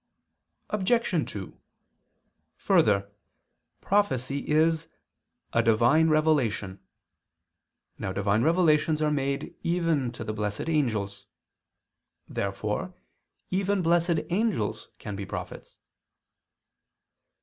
[0.71, 1.31] Obj.
[1.31, 1.61] 2:
[2.55, 3.11] Further,
[3.81, 4.87] prophecy is
[5.53, 6.79] a "divine revelation."
[7.99, 11.27] Now divine revelations are made even to the blessed angels.
[12.27, 12.95] Therefore
[13.51, 15.77] even blessed angels can be prophets.